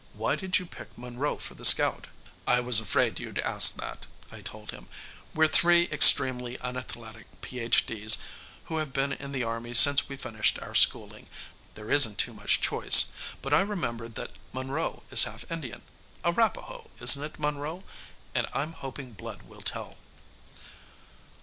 [0.13, 2.07] "Why did you pick Monroe for the scout?"
[2.47, 4.87] "I was afraid you'd ask that," I told him.
[5.35, 8.17] "We're three extremely unathletic Ph.D.s
[8.63, 11.27] who have been in the Army since we finished our schooling.
[11.75, 13.11] There isn't too much choice.
[13.43, 15.83] But I remembered that Monroe is half Indian
[16.25, 17.83] Arapahoe, isn't it, Monroe?
[18.33, 19.97] and I'm hoping blood will tell."